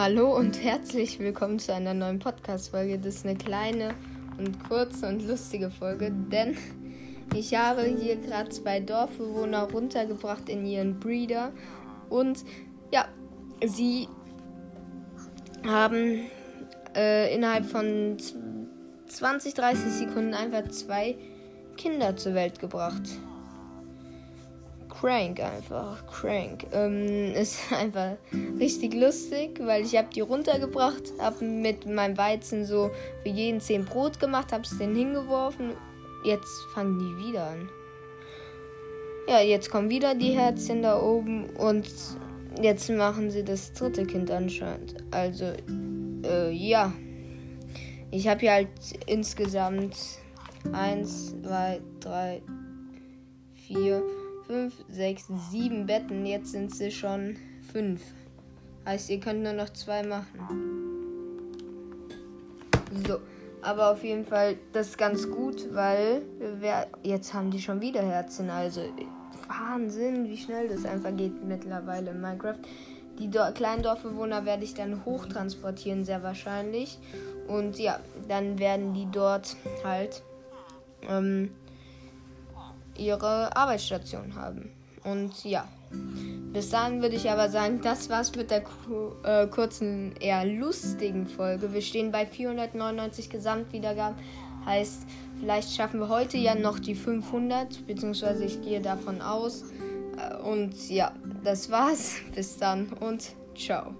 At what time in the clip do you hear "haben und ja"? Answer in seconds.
84.34-85.66